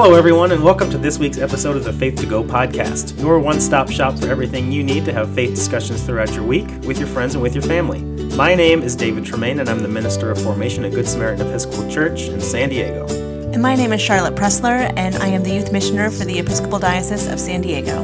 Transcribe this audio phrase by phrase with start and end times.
[0.00, 3.40] Hello, everyone, and welcome to this week's episode of the Faith to Go podcast, your
[3.40, 7.00] one stop shop for everything you need to have faith discussions throughout your week with
[7.00, 8.00] your friends and with your family.
[8.36, 11.90] My name is David Tremaine, and I'm the Minister of Formation at Good Samaritan Episcopal
[11.90, 13.08] Church in San Diego.
[13.52, 16.78] And my name is Charlotte Pressler, and I am the Youth Missioner for the Episcopal
[16.78, 17.98] Diocese of San Diego.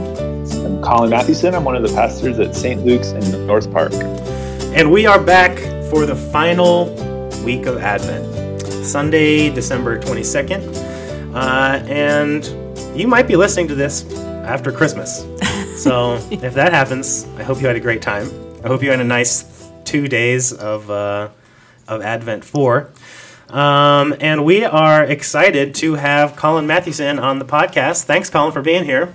[0.67, 1.55] I'm Colin Mathewson.
[1.55, 2.85] I'm one of the pastors at St.
[2.85, 3.93] Luke's in North Park.
[4.75, 5.57] And we are back
[5.90, 6.87] for the final
[7.45, 10.84] week of Advent, Sunday, December 22nd.
[11.35, 12.45] Uh, and
[12.99, 14.05] you might be listening to this
[14.45, 15.27] after Christmas.
[15.77, 18.31] So if that happens, I hope you had a great time.
[18.65, 21.31] I hope you had a nice two days of, uh,
[21.89, 22.91] of Advent 4.
[23.49, 28.05] Um, and we are excited to have Colin Mathewson on the podcast.
[28.05, 29.15] Thanks, Colin, for being here.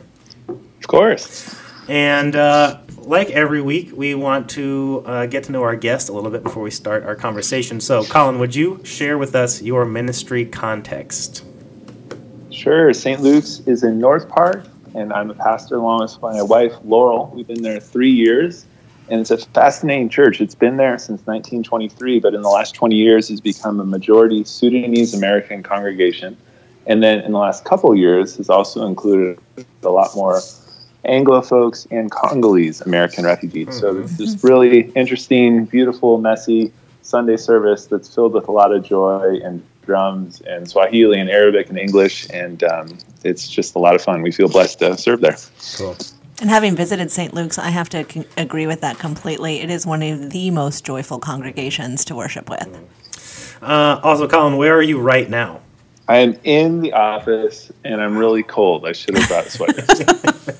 [0.49, 1.57] Of course.
[1.87, 6.13] And uh, like every week, we want to uh, get to know our guest a
[6.13, 7.79] little bit before we start our conversation.
[7.79, 11.45] So, Colin, would you share with us your ministry context?
[12.59, 12.93] Sure.
[12.93, 13.21] St.
[13.21, 17.31] Luke's is in North Park, and I'm a pastor along with my wife, Laurel.
[17.33, 18.65] We've been there three years,
[19.07, 20.41] and it's a fascinating church.
[20.41, 24.43] It's been there since 1923, but in the last 20 years has become a majority
[24.43, 26.35] Sudanese American congregation.
[26.85, 29.39] And then in the last couple years has also included
[29.83, 30.41] a lot more
[31.05, 33.79] Anglo folks and Congolese American refugees.
[33.79, 36.73] So it's this really interesting, beautiful, messy
[37.09, 41.69] Sunday service that's filled with a lot of joy and drums and Swahili and Arabic
[41.69, 44.21] and English, and um, it's just a lot of fun.
[44.21, 45.35] We feel blessed to serve there.
[45.75, 45.97] Cool.
[46.41, 47.33] And having visited St.
[47.33, 49.59] Luke's, I have to con- agree with that completely.
[49.59, 53.57] It is one of the most joyful congregations to worship with.
[53.61, 55.59] Uh, also, Colin, where are you right now?
[56.07, 58.85] I am in the office and I'm really cold.
[58.85, 60.53] I should have brought a sweater.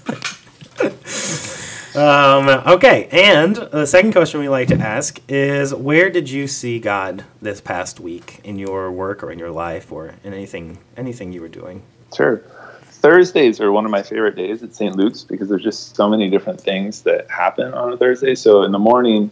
[2.00, 6.80] Um, okay, and the second question we like to ask is where did you see
[6.80, 11.34] God this past week in your work or in your life or in anything anything
[11.34, 11.82] you were doing?
[12.16, 12.38] Sure.
[12.86, 14.96] Thursdays are one of my favorite days at St.
[14.96, 18.34] Luke's because there's just so many different things that happen on a Thursday.
[18.34, 19.30] So in the morning,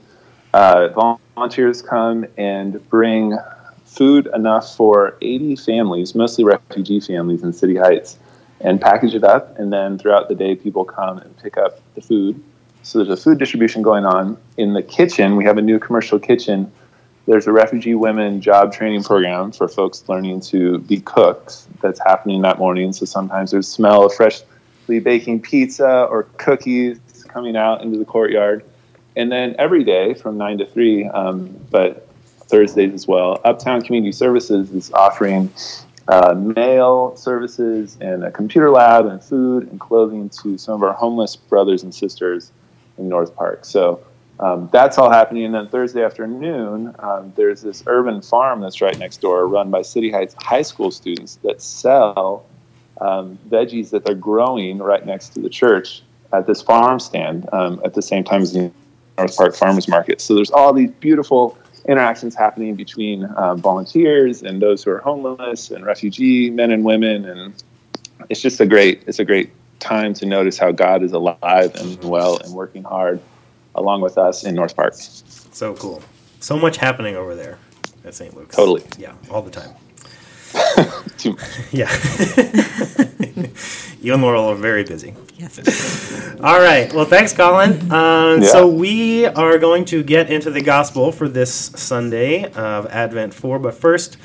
[0.53, 3.38] uh, volunteers come and bring
[3.85, 8.17] food enough for 80 families, mostly refugee families in City Heights,
[8.59, 9.57] and package it up.
[9.57, 12.44] And then throughout the day, people come and pick up the food.
[12.83, 14.38] So there's a food distribution going on.
[14.57, 16.71] In the kitchen, we have a new commercial kitchen.
[17.25, 22.41] There's a refugee women job training program for folks learning to be cooks that's happening
[22.43, 22.93] that morning.
[22.93, 28.63] So sometimes there's smell of freshly baking pizza or cookies coming out into the courtyard.
[29.17, 32.07] And then every day from 9 to 3, um, but
[32.47, 35.51] Thursdays as well, Uptown Community Services is offering
[36.07, 40.94] uh, mail services and a computer lab and food and clothing to some of our
[40.94, 42.51] homeless brothers and sisters
[42.97, 43.66] in North Park.
[43.66, 44.02] So
[44.40, 45.46] um, that's all happening.
[45.46, 49.81] And then Thursday afternoon, um, there's this urban farm that's right next door, run by
[49.81, 52.46] City Heights high school students that sell
[53.02, 56.03] um, veggies that they're growing right next to the church
[56.34, 58.72] at this farm stand um, at the same time as the
[59.18, 60.22] North Park Farmers Market.
[60.22, 61.57] So there's all these beautiful
[61.88, 67.25] interactions happening between um, volunteers and those who are homeless and refugee men and women,
[67.25, 67.53] and
[68.30, 72.03] it's just a great it's a great time to notice how God is alive and
[72.03, 73.19] well and working hard
[73.75, 74.93] along with us in North Park.
[74.95, 76.01] So cool.
[76.39, 77.57] So much happening over there
[78.05, 78.35] at St.
[78.35, 78.55] Luke's.
[78.55, 78.83] Totally.
[78.97, 79.71] Yeah, all the time.
[81.17, 81.41] Too much.
[81.71, 81.91] Yeah.
[84.01, 85.13] you and Laurel are very busy.
[85.38, 86.39] Yes.
[86.41, 86.91] All right.
[86.94, 87.91] Well, thanks, Colin.
[87.91, 88.47] Um, Yeah.
[88.47, 93.59] So we are going to get into the gospel for this Sunday of Advent 4.
[93.59, 94.17] But first,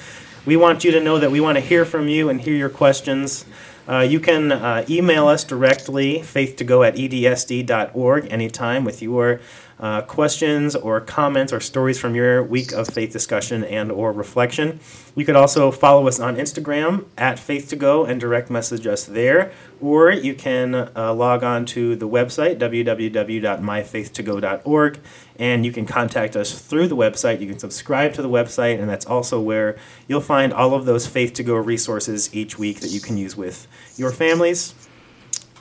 [0.46, 2.69] we want you to know that we want to hear from you and hear your
[2.70, 3.44] questions.
[3.88, 9.41] Uh, you can uh, email us directly, faith2go at edsd.org, anytime with your
[9.81, 14.81] uh, questions or comments or stories from your week of faith discussion and or reflection.
[15.15, 20.11] You could also follow us on Instagram at faith2go and direct message us there, or
[20.11, 25.00] you can uh, log on to the website www.myfaith2go.org
[25.37, 27.41] and you can contact us through the website.
[27.41, 29.76] You can subscribe to the website, and that's also where
[30.06, 33.37] you'll find all of those Faith to Go resources each week that you can use
[33.37, 34.75] with your families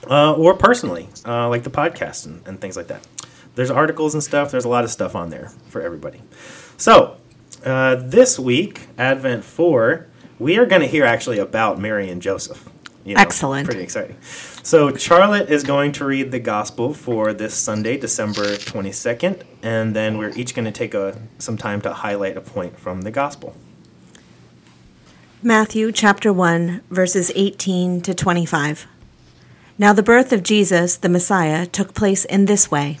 [0.08, 3.06] uh, or personally, uh, like the podcast and, and things like that.
[3.54, 4.50] There's articles and stuff.
[4.50, 6.22] There's a lot of stuff on there for everybody.
[6.76, 7.16] So
[7.64, 10.08] uh, this week, Advent four,
[10.38, 12.68] we are going to hear actually about Mary and Joseph.
[13.04, 13.66] You Excellent.
[13.66, 14.16] Pretty exciting.
[14.22, 20.18] So Charlotte is going to read the gospel for this Sunday, December 22nd, and then
[20.18, 23.56] we're each going to take a, some time to highlight a point from the gospel.
[25.42, 28.86] Matthew chapter 1, verses 18 to 25.
[29.76, 33.00] Now the birth of Jesus, the Messiah, took place in this way.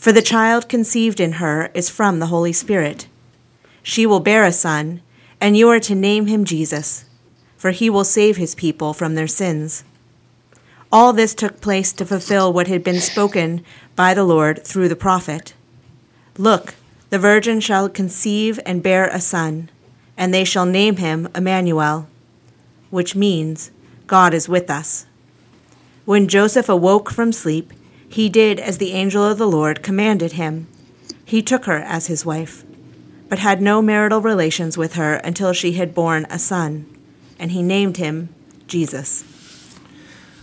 [0.00, 3.06] for the child conceived in her is from the Holy Spirit.
[3.82, 5.02] She will bear a son,
[5.42, 7.04] and you are to name him Jesus,
[7.58, 9.84] for he will save his people from their sins.
[10.90, 13.62] All this took place to fulfill what had been spoken
[13.94, 15.52] by the Lord through the prophet.
[16.38, 16.76] Look,
[17.10, 19.68] the virgin shall conceive and bear a son,
[20.16, 22.08] and they shall name him Emmanuel,
[22.88, 23.70] which means
[24.06, 25.04] God is with us.
[26.06, 27.74] When Joseph awoke from sleep,
[28.10, 30.66] he did as the angel of the Lord commanded him.
[31.24, 32.64] He took her as his wife,
[33.28, 36.86] but had no marital relations with her until she had borne a son,
[37.38, 38.34] and he named him
[38.66, 39.24] Jesus.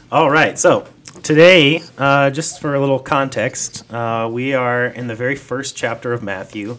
[0.09, 0.87] All right, so
[1.23, 6.13] today, uh, just for a little context, uh, we are in the very first chapter
[6.13, 6.77] of Matthew,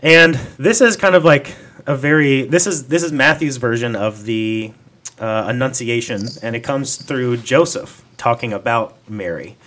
[0.00, 1.54] and this is kind of like
[1.86, 4.72] a very this is this is Matthew's version of the
[5.18, 9.58] uh, Annunciation, and it comes through Joseph talking about Mary.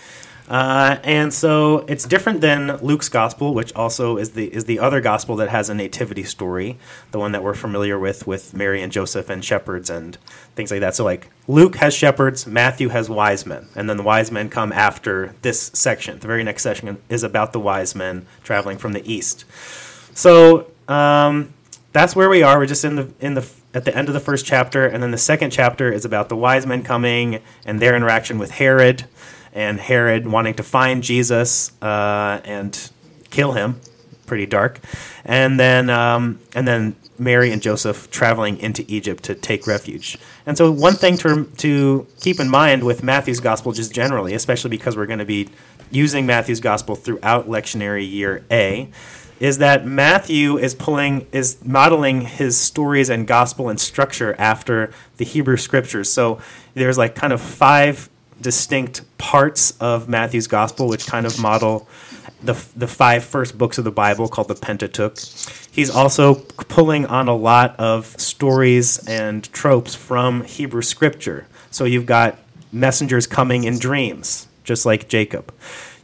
[0.52, 5.00] Uh, and so it's different than Luke's gospel, which also is the is the other
[5.00, 6.78] gospel that has a nativity story,
[7.12, 10.18] the one that we're familiar with with Mary and Joseph and shepherds and
[10.54, 10.94] things like that.
[10.94, 14.74] So like Luke has shepherds, Matthew has wise men, and then the wise men come
[14.74, 16.20] after this section.
[16.20, 19.46] The very next section is about the wise men traveling from the east.
[20.14, 21.54] So um,
[21.94, 22.60] that's where we are.
[22.60, 25.12] We're just in the in the at the end of the first chapter, and then
[25.12, 29.06] the second chapter is about the wise men coming and their interaction with Herod
[29.54, 32.90] and Herod wanting to find Jesus uh, and
[33.30, 33.82] kill him.
[34.26, 34.80] Pretty dark,
[35.26, 40.18] and then um, and then Mary and Joseph traveling into Egypt to take refuge.
[40.46, 44.70] And so, one thing to to keep in mind with Matthew's gospel, just generally, especially
[44.70, 45.50] because we're going to be
[45.92, 48.90] using Matthew's gospel throughout lectionary year A,
[49.40, 55.26] is that Matthew is pulling is modeling his stories and gospel and structure after the
[55.26, 56.12] Hebrew scriptures.
[56.12, 56.40] So
[56.74, 58.10] there's like kind of five
[58.42, 61.88] distinct parts of Matthew's gospel, which kind of model
[62.44, 65.20] the, the five first books of the Bible called the Pentateuch.
[65.72, 71.48] He's also pulling on a lot of stories and tropes from Hebrew scripture.
[71.70, 72.38] So you've got
[72.72, 75.54] messengers coming in dreams, just like Jacob.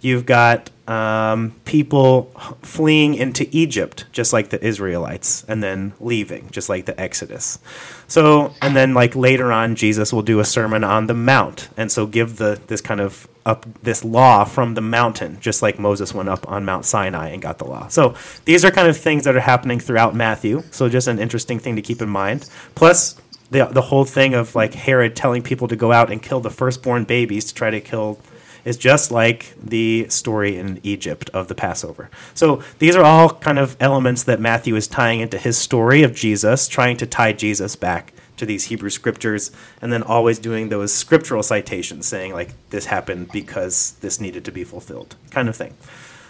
[0.01, 6.69] You've got um, people fleeing into Egypt, just like the Israelites, and then leaving, just
[6.69, 7.59] like the Exodus.
[8.07, 11.91] So, and then like later on, Jesus will do a sermon on the mount, and
[11.91, 16.13] so give the this kind of up this law from the mountain, just like Moses
[16.13, 17.87] went up on Mount Sinai and got the law.
[17.87, 18.15] So
[18.45, 20.63] these are kind of things that are happening throughout Matthew.
[20.71, 22.49] So just an interesting thing to keep in mind.
[22.75, 23.19] Plus.
[23.49, 26.49] The, the whole thing of like Herod telling people to go out and kill the
[26.49, 28.19] firstborn babies to try to kill
[28.67, 32.09] is just like the story in Egypt of the Passover.
[32.33, 36.13] So these are all kind of elements that Matthew is tying into his story of
[36.13, 40.93] Jesus, trying to tie Jesus back to these Hebrew scriptures, and then always doing those
[40.93, 45.73] scriptural citations saying, like, this happened because this needed to be fulfilled, kind of thing.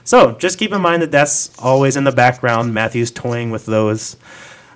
[0.04, 2.72] So just keep in mind that that's always in the background.
[2.72, 4.16] Matthew's toying with those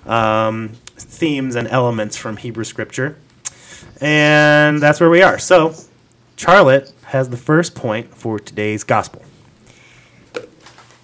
[0.04, 3.16] um, themes and elements from Hebrew scripture.
[4.00, 5.38] And that's where we are.
[5.38, 5.74] So,
[6.34, 9.22] Charlotte has the first point for today's gospel.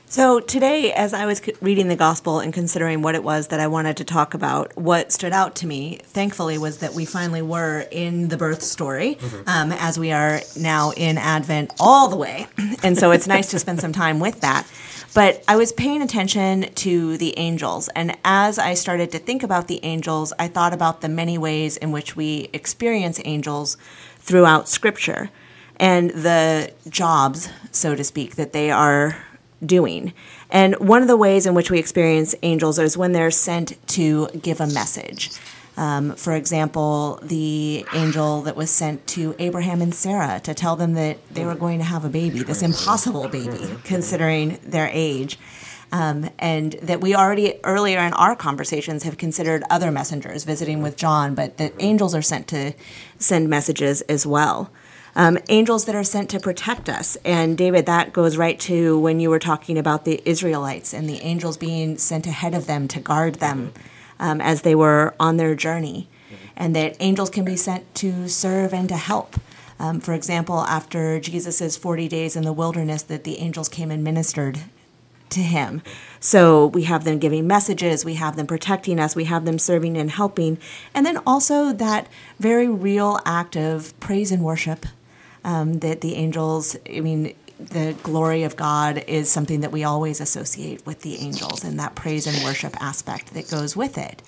[0.07, 3.67] So, today, as I was reading the gospel and considering what it was that I
[3.67, 7.87] wanted to talk about, what stood out to me, thankfully, was that we finally were
[7.91, 9.43] in the birth story, mm-hmm.
[9.47, 12.47] um, as we are now in Advent all the way.
[12.83, 14.67] And so, it's nice to spend some time with that.
[15.15, 17.89] But I was paying attention to the angels.
[17.89, 21.77] And as I started to think about the angels, I thought about the many ways
[21.77, 23.77] in which we experience angels
[24.21, 25.31] throughout Scripture
[25.79, 29.17] and the jobs, so to speak, that they are
[29.65, 30.13] doing.
[30.51, 34.29] And one of the ways in which we experience angels is when they're sent to
[34.41, 35.31] give a message.
[35.77, 40.95] Um, for example, the angel that was sent to Abraham and Sarah to tell them
[40.95, 45.39] that they were going to have a baby, this impossible baby, considering their age.
[45.91, 50.97] Um, and that we already earlier in our conversations have considered other messengers visiting with
[50.97, 52.75] John, but that angels are sent to
[53.19, 54.71] send messages as well
[55.19, 57.17] um, angels that are sent to protect us.
[57.25, 61.21] And David, that goes right to when you were talking about the Israelites and the
[61.23, 63.73] angels being sent ahead of them to guard them
[64.21, 66.09] um, as they were on their journey.
[66.57, 69.37] And that angels can be sent to serve and to help.
[69.81, 74.05] Um, for example, after Jesus' 40 days in the wilderness, that the angels came and
[74.05, 74.61] ministered
[75.31, 75.83] to Him.
[76.21, 79.97] So we have them giving messages, we have them protecting us, we have them serving
[79.97, 80.59] and helping,
[80.95, 82.09] and then also that
[82.41, 84.87] very real act of praise and worship
[85.45, 90.21] um, that the angels, I mean, the glory of God is something that we always
[90.21, 94.23] associate with the angels and that praise and worship aspect that goes with it.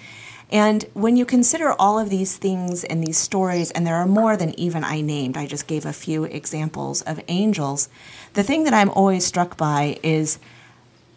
[0.50, 4.36] And when you consider all of these things and these stories, and there are more
[4.36, 7.88] than even I named, I just gave a few examples of angels,
[8.34, 10.40] the thing that I'm always struck by is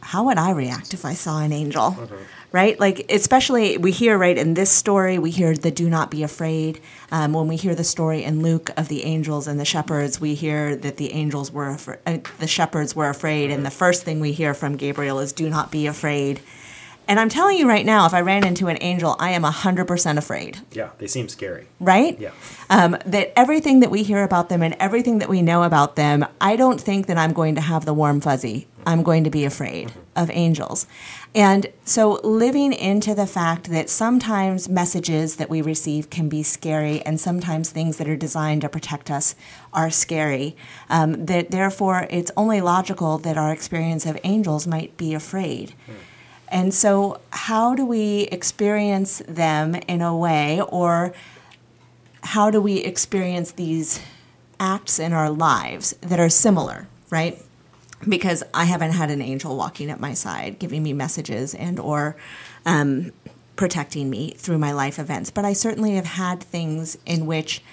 [0.03, 1.91] how would I react if I saw an angel?
[1.91, 2.15] Mm-hmm.
[2.51, 2.79] Right?
[2.79, 6.79] Like, especially we hear, right, in this story, we hear the do not be afraid.
[7.11, 10.35] Um, when we hear the story in Luke of the angels and the shepherds, we
[10.35, 13.49] hear that the angels were, afraid, uh, the shepherds were afraid.
[13.49, 16.41] And the first thing we hear from Gabriel is, do not be afraid.
[17.07, 20.17] And I'm telling you right now, if I ran into an angel, I am 100%
[20.17, 20.59] afraid.
[20.71, 21.67] Yeah, they seem scary.
[21.79, 22.17] Right?
[22.19, 22.31] Yeah.
[22.69, 26.25] Um, that everything that we hear about them and everything that we know about them,
[26.39, 28.67] I don't think that I'm going to have the warm fuzzy.
[28.85, 29.99] I'm going to be afraid mm-hmm.
[30.15, 30.87] of angels.
[31.35, 37.01] And so living into the fact that sometimes messages that we receive can be scary
[37.01, 39.35] and sometimes things that are designed to protect us
[39.73, 40.55] are scary,
[40.89, 45.73] um, that therefore it's only logical that our experience of angels might be afraid.
[45.87, 45.93] Mm.
[46.53, 51.11] And so, how do we experience them in a way, or
[52.21, 53.99] how do we experience these
[54.59, 57.41] acts in our lives that are similar, right?
[58.07, 62.15] Because I haven't had an angel walking at my side, giving me messages and or
[62.67, 63.11] um,
[63.55, 67.63] protecting me through my life events, but I certainly have had things in which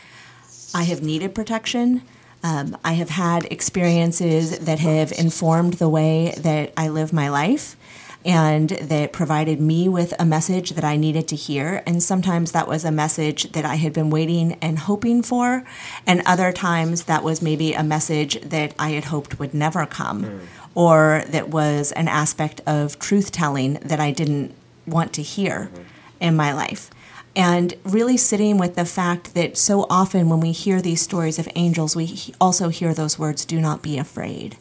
[0.74, 2.00] I have needed protection.
[2.42, 7.76] Um, I have had experiences that have informed the way that I live my life
[8.24, 11.82] and that provided me with a message that I needed to hear.
[11.86, 15.64] And sometimes that was a message that I had been waiting and hoping for,
[16.06, 20.24] and other times that was maybe a message that I had hoped would never come,
[20.24, 20.40] mm.
[20.74, 24.54] or that was an aspect of truth telling that I didn't
[24.86, 25.82] want to hear mm-hmm.
[26.20, 26.90] in my life.
[27.36, 31.48] And really sitting with the fact that so often when we hear these stories of
[31.54, 34.56] angels, we also hear those words, do not be afraid.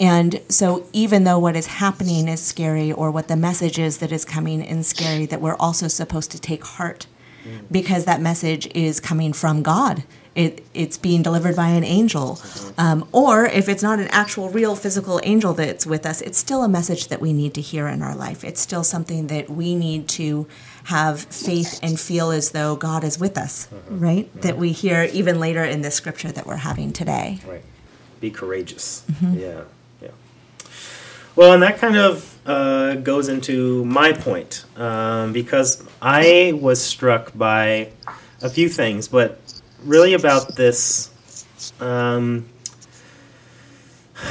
[0.00, 4.10] And so, even though what is happening is scary, or what the message is that
[4.10, 7.06] is coming is scary, that we're also supposed to take heart
[7.44, 7.60] mm.
[7.70, 10.02] because that message is coming from God.
[10.34, 12.36] It, it's being delivered by an angel.
[12.36, 12.80] Mm-hmm.
[12.80, 16.62] Um, or if it's not an actual, real, physical angel that's with us, it's still
[16.62, 18.42] a message that we need to hear in our life.
[18.42, 20.46] It's still something that we need to
[20.84, 23.98] have faith and feel as though God is with us, mm-hmm.
[23.98, 24.26] right?
[24.30, 24.40] Mm-hmm.
[24.40, 27.40] That we hear even later in this scripture that we're having today.
[27.46, 27.64] Right.
[28.20, 29.04] Be courageous.
[29.10, 29.40] Mm-hmm.
[29.40, 29.62] Yeah.
[31.36, 37.36] Well, and that kind of uh, goes into my point um, because I was struck
[37.36, 37.90] by
[38.42, 39.38] a few things, but
[39.84, 41.10] really about this.
[41.78, 42.48] Um,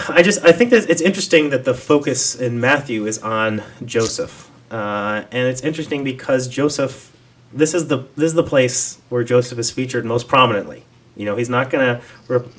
[0.10, 4.52] I just I think that it's interesting that the focus in Matthew is on Joseph,
[4.70, 7.16] uh, and it's interesting because Joseph.
[7.52, 10.84] This is the this is the place where Joseph is featured most prominently.
[11.16, 12.02] You know, he's not gonna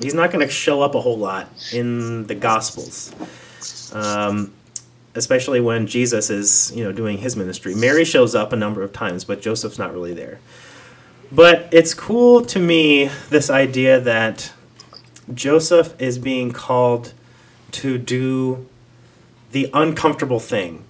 [0.01, 3.13] he's not gonna show up a whole lot in the Gospels
[3.91, 4.53] um,
[5.15, 7.75] especially when Jesus is you know doing his ministry.
[7.75, 10.39] Mary shows up a number of times, but Joseph's not really there.
[11.31, 14.51] But it's cool to me this idea that
[15.33, 17.13] Joseph is being called
[17.71, 18.67] to do
[19.51, 20.83] the uncomfortable thing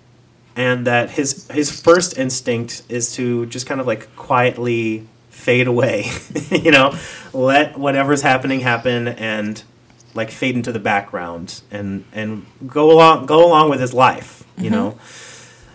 [0.56, 6.06] and that his his first instinct is to just kind of like quietly fade away
[6.52, 6.96] you know
[7.34, 9.64] let whatever's happening happen and
[10.14, 14.66] like fade into the background and and go along go along with his life you
[14.66, 14.74] mm-hmm.
[14.74, 15.00] know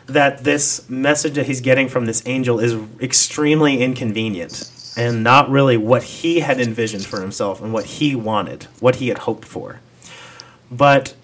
[0.07, 5.77] that this message that he's getting from this angel is extremely inconvenient and not really
[5.77, 9.81] what he had envisioned for himself and what he wanted what he had hoped for
[10.71, 11.15] but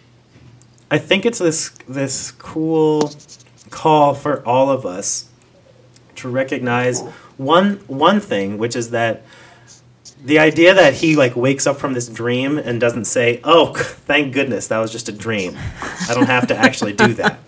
[0.91, 3.13] i think it's this this cool
[3.71, 5.29] call for all of us
[6.15, 7.03] to recognize
[7.37, 9.23] one one thing which is that
[10.25, 13.75] the idea that he like wakes up from this dream and doesn't say, "Oh,
[14.07, 15.57] thank goodness that was just a dream.
[16.09, 17.39] I don't have to actually do that."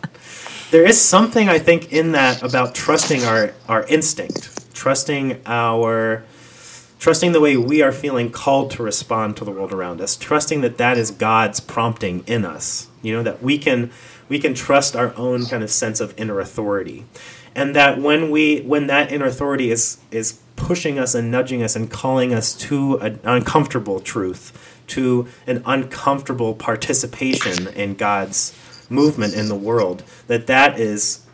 [0.70, 6.24] There is something I think in that about trusting our our instinct, trusting our
[6.98, 10.62] trusting the way we are feeling called to respond to the world around us, trusting
[10.62, 12.88] that that is God's prompting in us.
[13.02, 13.90] You know that we can
[14.28, 17.04] we can trust our own kind of sense of inner authority.
[17.54, 21.76] And that when we when that inner authority is is pushing us and nudging us
[21.76, 28.56] and calling us to an uncomfortable truth, to an uncomfortable participation in God's
[28.88, 30.02] movement in the world.
[30.26, 31.24] That that is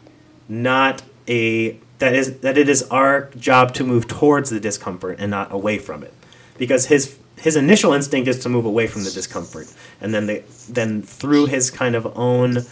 [0.48, 5.30] not a that is that it is our job to move towards the discomfort and
[5.30, 6.14] not away from it,
[6.58, 10.42] because his his initial instinct is to move away from the discomfort, and then the
[10.68, 12.64] then through his kind of own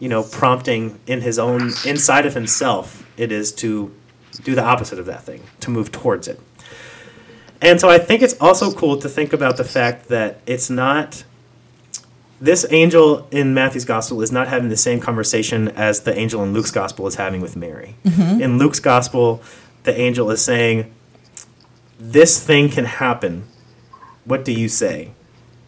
[0.00, 3.92] you know, prompting in his own inside of himself, it is to
[4.42, 6.40] do the opposite of that thing, to move towards it.
[7.60, 11.24] And so I think it's also cool to think about the fact that it's not
[12.40, 16.52] this angel in Matthew's gospel is not having the same conversation as the angel in
[16.52, 17.96] Luke's gospel is having with Mary.
[18.04, 18.40] Mm-hmm.
[18.40, 19.42] In Luke's gospel,
[19.82, 20.92] the angel is saying,
[21.98, 23.44] This thing can happen.
[24.24, 25.10] What do you say?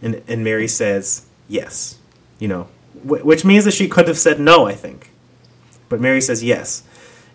[0.00, 1.98] And, and Mary says, Yes.
[2.38, 2.68] You know,
[3.02, 5.10] wh- which means that she could have said no, I think.
[5.88, 6.84] But Mary says yes.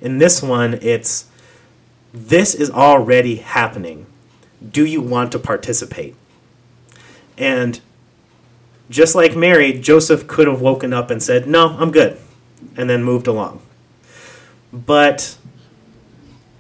[0.02, 1.26] In this one, it's,
[2.14, 4.06] This is already happening
[4.72, 6.16] do you want to participate?
[7.38, 7.80] And
[8.90, 12.18] just like Mary, Joseph could have woken up and said, No, I'm good,
[12.78, 13.62] and then moved along.
[14.72, 15.38] But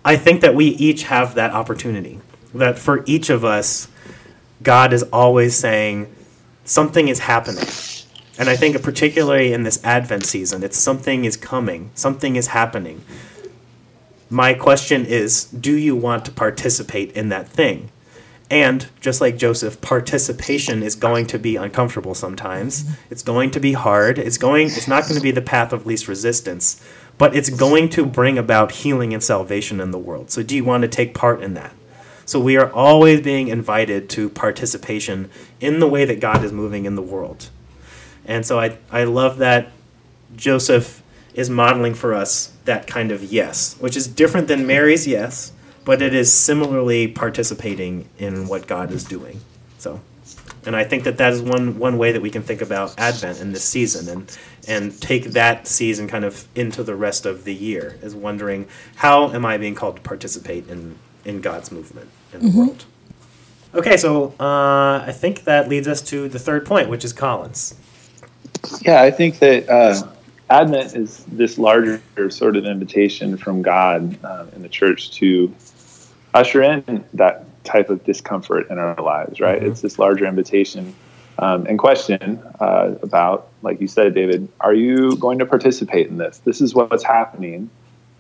[0.03, 2.19] I think that we each have that opportunity.
[2.53, 3.87] That for each of us,
[4.63, 6.13] God is always saying,
[6.63, 7.65] Something is happening.
[8.37, 13.03] And I think, particularly in this Advent season, it's something is coming, something is happening.
[14.29, 17.91] My question is do you want to participate in that thing?
[18.49, 22.83] And just like Joseph, participation is going to be uncomfortable sometimes.
[22.83, 22.93] Mm-hmm.
[23.09, 24.19] It's going to be hard.
[24.19, 26.83] It's going it's not going to be the path of least resistance,
[27.17, 30.29] but it's going to bring about healing and salvation in the world.
[30.29, 31.73] So do you want to take part in that?
[32.25, 36.85] So we are always being invited to participation in the way that God is moving
[36.85, 37.49] in the world.
[38.25, 39.71] And so I I love that
[40.35, 41.01] Joseph
[41.33, 45.51] is modeling for us that kind of yes, which is different than Mary's yes
[45.85, 49.39] but it is similarly participating in what God is doing.
[49.77, 50.01] So,
[50.65, 53.39] and I think that that is one one way that we can think about Advent
[53.39, 57.53] in this season, and and take that season kind of into the rest of the
[57.53, 62.41] year, is wondering how am I being called to participate in in God's movement in
[62.41, 62.57] the mm-hmm.
[62.57, 62.85] world.
[63.75, 67.75] Okay, so uh, I think that leads us to the third point, which is Colin's.
[68.81, 70.07] Yeah, I think that uh,
[70.49, 75.53] Advent is this larger sort of invitation from God uh, in the church to
[76.33, 79.59] usher in that type of discomfort in our lives, right?
[79.59, 79.71] Mm-hmm.
[79.71, 80.93] It's this larger invitation
[81.39, 86.17] um, and question uh, about, like you said, David, are you going to participate in
[86.17, 86.37] this?
[86.39, 87.69] This is what's happening.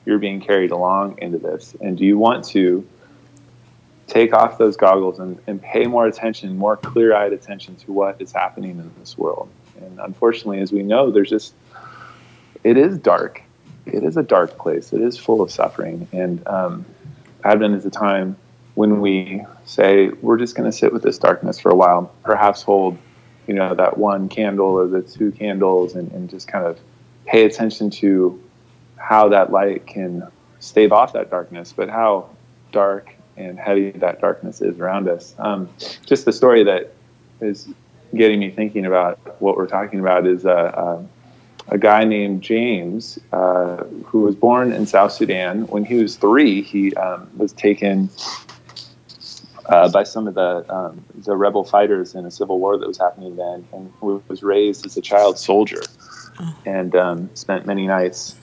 [0.05, 1.75] You're being carried along into this.
[1.79, 2.87] And do you want to
[4.07, 8.21] take off those goggles and, and pay more attention, more clear eyed attention to what
[8.21, 9.49] is happening in this world?
[9.81, 11.53] And unfortunately, as we know, there's just,
[12.63, 13.41] it is dark.
[13.85, 14.93] It is a dark place.
[14.93, 16.07] It is full of suffering.
[16.11, 16.85] And um,
[17.43, 18.35] Advent is a time
[18.73, 22.61] when we say we're just going to sit with this darkness for a while, perhaps
[22.61, 22.97] hold,
[23.47, 26.79] you know, that one candle or the two candles, and, and just kind of
[27.25, 28.41] pay attention to
[28.97, 30.27] how that light can
[30.59, 32.29] stave off that darkness, but how
[32.71, 35.35] dark and heavy that darkness is around us.
[35.37, 35.69] Um,
[36.05, 36.93] just the story that
[37.41, 37.67] is
[38.15, 41.03] getting me thinking about what we're talking about is uh, uh,
[41.67, 45.67] a guy named James, uh, who was born in South Sudan.
[45.67, 48.09] When he was three, he um, was taken
[49.67, 52.97] uh, by some of the um, the rebel fighters in a civil war that was
[52.97, 55.81] happening then, and was raised as a child soldier,
[56.39, 56.55] oh.
[56.65, 58.35] and um, spent many nights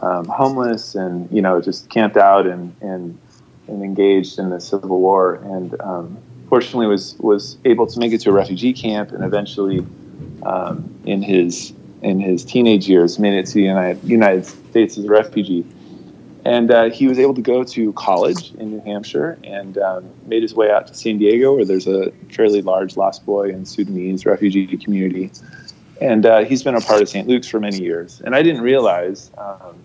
[0.00, 3.18] um, homeless and you know just camped out and and,
[3.68, 8.20] and engaged in the civil war, and um, fortunately was was able to make it
[8.22, 9.84] to a refugee camp, and eventually
[10.44, 15.04] um, in his in his teenage years, made it to the United, United States as
[15.06, 15.64] a refugee.
[16.44, 20.42] And uh, he was able to go to college in New Hampshire and um, made
[20.42, 24.26] his way out to San Diego, where there's a fairly large Lost Boy and Sudanese
[24.26, 25.30] refugee community.
[26.02, 27.26] And uh, he's been a part of St.
[27.26, 28.20] Luke's for many years.
[28.26, 29.76] And I didn't realize um,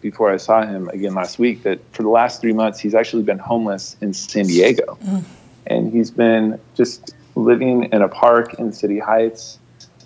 [0.00, 3.24] before I saw him again last week that for the last three months, he's actually
[3.24, 4.96] been homeless in San Diego.
[5.04, 5.24] Mm.
[5.66, 9.58] And he's been just living in a park in City Heights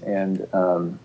[0.05, 0.99] and um,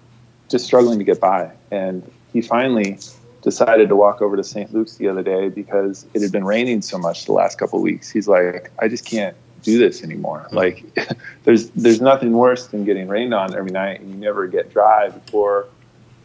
[0.50, 1.52] just struggling to get by.
[1.72, 2.98] And he finally
[3.42, 4.74] decided to walk over to St.
[4.74, 7.84] Luke's the other day because it had been raining so much the last couple of
[7.84, 8.10] weeks.
[8.10, 10.46] He's like, I just can't do this anymore.
[10.48, 10.56] Mm-hmm.
[10.56, 14.72] Like, there's there's nothing worse than getting rained on every night and you never get
[14.72, 15.68] dry before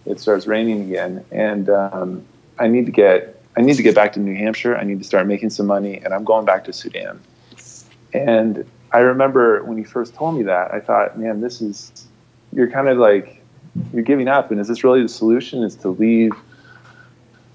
[0.07, 1.25] it starts raining again.
[1.31, 2.25] And um,
[2.59, 4.77] I need to get I need to get back to New Hampshire.
[4.77, 7.21] I need to start making some money, and I'm going back to Sudan.
[8.15, 12.07] And I remember when he first told me that, I thought, man, this is
[12.53, 13.43] you're kind of like
[13.93, 14.53] you're giving up.
[14.53, 15.65] And is this really the solution?
[15.65, 16.33] Is to leave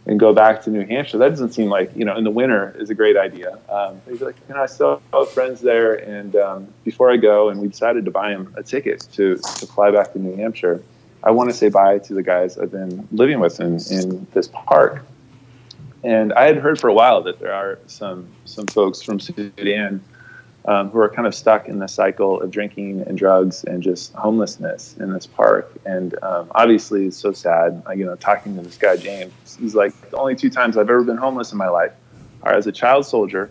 [0.06, 1.18] and go back to New Hampshire?
[1.18, 3.58] That doesn't seem like you know in the winter is a great idea.
[3.70, 7.50] Um, he's like, you know, I still have friends there, and um, before I go,
[7.50, 10.84] and we decided to buy him a ticket to to fly back to New Hampshire.
[11.24, 14.48] I want to say bye to the guys I've been living with in, in this
[14.48, 15.06] park.
[16.02, 20.02] And I had heard for a while that there are some some folks from Sudan
[20.70, 24.14] um, who are kind of stuck in the cycle of drinking and drugs and just
[24.14, 25.74] homelessness in this park.
[25.84, 27.82] And um, obviously, it's so sad.
[27.96, 31.04] you know, talking to this guy James, he's like, the only two times I've ever
[31.04, 31.92] been homeless in my life
[32.44, 33.50] are as a child soldier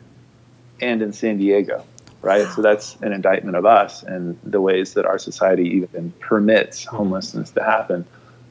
[0.81, 1.85] and in San Diego.
[2.21, 6.85] Right, so that's an indictment of us and the ways that our society even permits
[6.85, 8.05] homelessness to happen.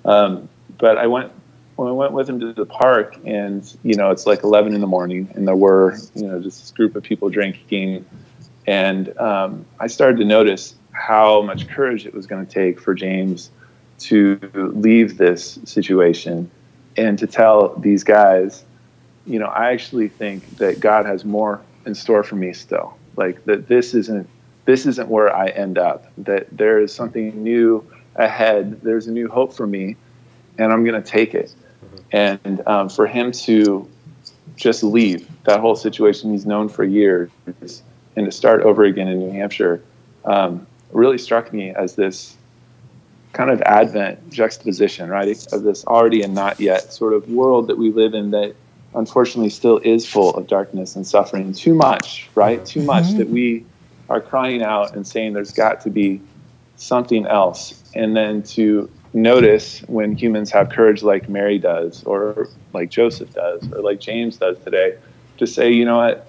[0.06, 1.34] Um, but I went
[1.76, 4.80] when I went with him to the park, and you know, it's like 11 in
[4.80, 8.06] the morning, and there were you know just this group of people drinking
[8.68, 12.94] and um, I started to notice how much courage it was going to take for
[12.94, 13.50] James
[14.00, 16.52] to leave this situation
[16.98, 18.66] and to tell these guys,
[19.26, 22.98] you know, I actually think that God has more in store for me still.
[23.16, 24.28] Like that this isn't
[24.66, 26.12] this isn't where I end up.
[26.18, 28.82] That there is something new ahead.
[28.82, 29.96] There's a new hope for me,
[30.58, 31.54] and I'm going to take it.
[32.12, 33.88] And um, for him to
[34.56, 37.30] just leave that whole situation he's known for years
[38.18, 39.82] and to start over again in New Hampshire
[40.26, 42.36] um, really struck me as this
[43.32, 47.78] kind of advent juxtaposition, right, of this already and not yet sort of world that
[47.78, 48.56] we live in that
[48.96, 51.54] unfortunately still is full of darkness and suffering.
[51.54, 52.66] Too much, right?
[52.66, 53.18] Too much mm-hmm.
[53.20, 53.66] that we
[54.10, 56.20] are crying out and saying there's got to be
[56.76, 57.84] something else.
[57.94, 63.72] And then to notice when humans have courage like Mary does, or like Joseph does,
[63.72, 64.98] or like James does today,
[65.38, 66.28] to say, you know what,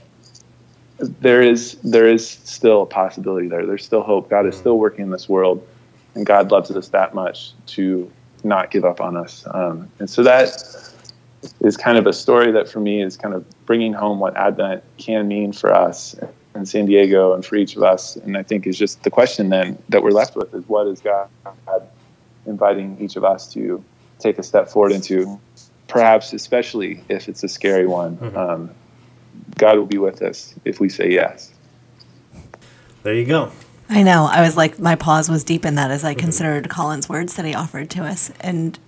[0.98, 3.64] there is there is still a possibility there.
[3.66, 4.28] There's still hope.
[4.28, 5.66] God is still working in this world,
[6.14, 8.11] and God loves us that much to
[8.44, 9.46] not give up on us.
[9.52, 10.48] Um, and so that
[11.61, 14.82] is kind of a story that for me is kind of bringing home what Advent
[14.96, 16.16] can mean for us
[16.54, 18.16] in San Diego and for each of us.
[18.16, 21.00] And I think is just the question then that we're left with is what is
[21.00, 21.28] God
[22.46, 23.82] inviting each of us to
[24.18, 25.38] take a step forward into,
[25.87, 28.16] perhaps especially if it's a scary one.
[28.16, 28.37] Mm-hmm.
[28.37, 28.70] Um,
[29.56, 31.52] God will be with us if we say yes.
[33.02, 33.52] There you go.
[33.88, 34.28] I know.
[34.30, 36.20] I was like, my pause was deep in that as I mm-hmm.
[36.20, 38.30] considered Colin's words that he offered to us.
[38.40, 38.78] And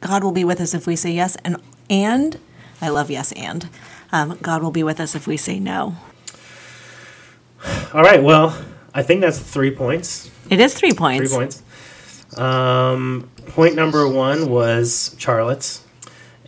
[0.00, 1.36] God will be with us if we say yes.
[1.44, 2.38] And, and
[2.80, 3.68] I love yes and.
[4.12, 5.96] Um, God will be with us if we say no.
[7.92, 8.22] All right.
[8.22, 8.56] Well,
[8.94, 10.30] I think that's three points.
[10.48, 11.30] It is three points.
[11.30, 11.62] Three points.
[12.38, 15.85] Um, point number one was Charlotte's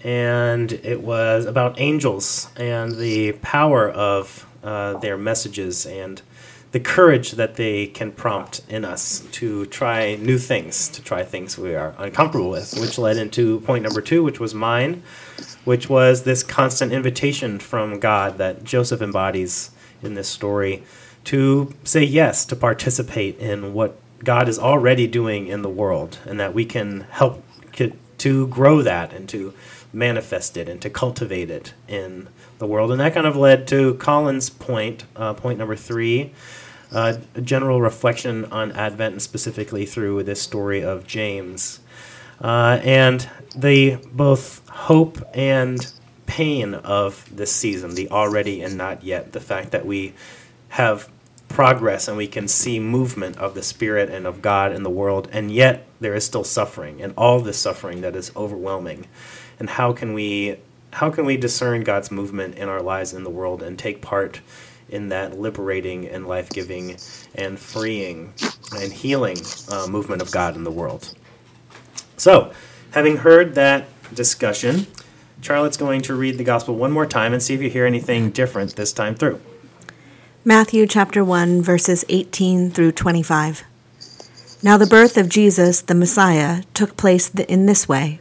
[0.04, 6.22] and it was about angels and the power of uh, their messages and
[6.70, 11.56] the courage that they can prompt in us to try new things, to try things
[11.56, 15.02] we are uncomfortable with, which led into point number two, which was mine,
[15.64, 19.70] which was this constant invitation from God that Joseph embodies
[20.02, 20.82] in this story
[21.24, 26.38] to say yes, to participate in what God is already doing in the world, and
[26.38, 27.42] that we can help
[28.18, 29.54] to grow that and to
[29.92, 32.90] manifest it and to cultivate it in the world.
[32.90, 36.32] And that kind of led to Colin's point, uh, point number three,
[36.92, 41.80] uh, a general reflection on Advent and specifically through this story of James.
[42.40, 45.92] Uh, and the both hope and
[46.26, 50.12] pain of this season, the already and not yet, the fact that we
[50.68, 51.08] have
[51.48, 55.28] progress and we can see movement of the Spirit and of God in the world,
[55.32, 59.06] and yet there is still suffering, and all this suffering that is overwhelming
[59.58, 60.56] and how can we
[60.92, 64.40] how can we discern God's movement in our lives in the world and take part
[64.88, 66.96] in that liberating and life giving
[67.34, 68.32] and freeing
[68.74, 69.36] and healing
[69.70, 71.14] uh, movement of God in the world?
[72.16, 72.52] So,
[72.92, 74.86] having heard that discussion,
[75.40, 78.30] Charlotte's going to read the gospel one more time and see if you hear anything
[78.30, 79.40] different this time through.
[80.44, 83.64] Matthew chapter 1, verses 18 through 25.
[84.62, 88.20] Now, the birth of Jesus, the Messiah, took place in this way.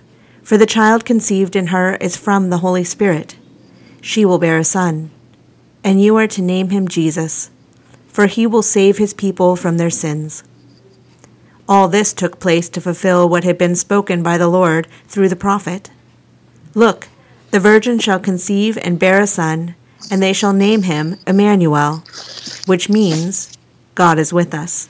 [0.43, 3.37] for the child conceived in her is from the Holy Spirit.
[4.01, 5.11] She will bear a son,
[5.83, 7.51] and you are to name him Jesus,
[8.07, 10.43] for he will save his people from their sins.
[11.69, 15.35] All this took place to fulfill what had been spoken by the Lord through the
[15.35, 15.91] prophet.
[16.73, 17.07] Look,
[17.51, 19.75] the virgin shall conceive and bear a son,
[20.09, 22.03] and they shall name him Emmanuel,
[22.65, 23.57] which means
[23.95, 24.89] God is with us.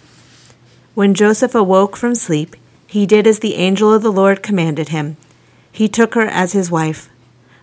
[0.96, 2.56] When Joseph awoke from sleep,
[2.88, 5.18] he did as the angel of the Lord commanded him
[5.72, 7.10] he took her as his wife,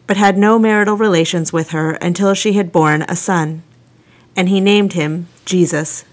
[0.06, 3.62] but had no marital relations with her until she had borne a son,
[4.34, 6.04] and he named him Jesus.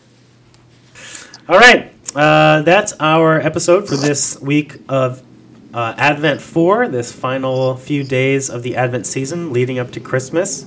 [1.47, 5.21] All right, uh, that's our episode for this week of
[5.73, 10.65] uh, Advent 4, this final few days of the Advent season leading up to Christmas.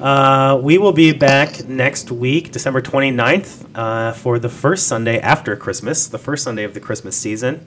[0.00, 5.56] Uh, we will be back next week, December 29th, uh, for the first Sunday after
[5.56, 7.66] Christmas, the first Sunday of the Christmas season.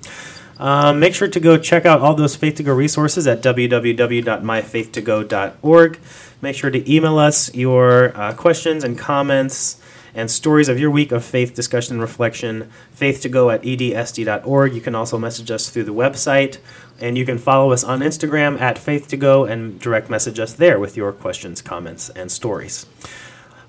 [0.62, 6.00] Um, make sure to go check out all those Faith to Go resources at www.myfaith2go.org.
[6.40, 9.82] Make sure to email us your uh, questions and comments
[10.14, 14.76] and stories of your week of faith discussion and reflection, faith to go at edsd.org.
[14.76, 16.60] You can also message us through the website,
[17.00, 20.54] and you can follow us on Instagram at faith to go and direct message us
[20.54, 22.86] there with your questions, comments, and stories.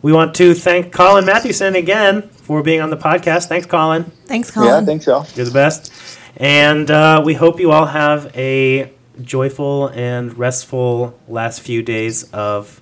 [0.02, 3.46] We want to thank Colin Mathewson again for being on the podcast.
[3.46, 4.05] Thanks, Colin.
[4.26, 4.68] Thanks, Colin.
[4.68, 5.26] Yeah, thanks, y'all.
[5.35, 5.90] You're the best.
[6.37, 8.90] And uh, we hope you all have a
[9.21, 12.81] joyful and restful last few days of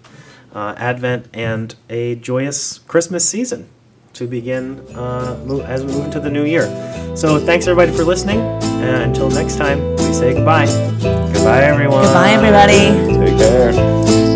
[0.54, 3.68] uh, Advent and a joyous Christmas season
[4.12, 6.66] to begin uh, move, as we move into the new year.
[7.16, 8.40] So thanks everybody for listening.
[8.40, 10.66] And until next time, we say goodbye.
[11.02, 12.04] Goodbye, everyone.
[12.04, 13.28] Goodbye, everybody.
[13.30, 14.29] Take care.